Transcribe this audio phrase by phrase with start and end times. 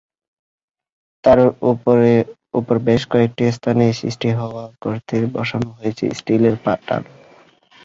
[1.23, 1.39] তার
[2.53, 7.01] ওপর বেশ কয়েকটি স্থানে সৃষ্টি হওয়া গর্তে বসানো হয়েছে স্টিলের পাটাতন।